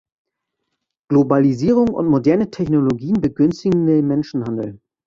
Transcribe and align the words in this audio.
Globalisierung 1.09 1.89
und 1.89 2.07
moderne 2.07 2.49
Technologien 2.49 3.21
begünstigen 3.21 3.85
den 3.85 4.07
Menschenhandel. 4.07 4.79